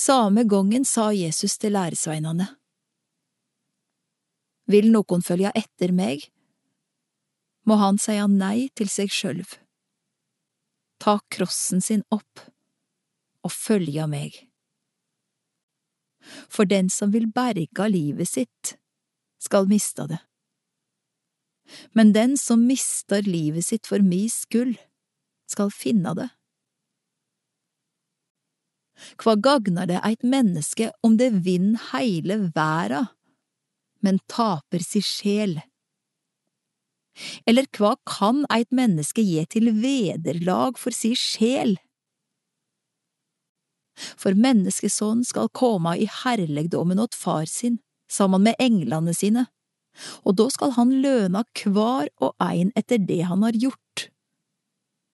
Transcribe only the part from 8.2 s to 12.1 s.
nei til seg sjølv, ta krossen sin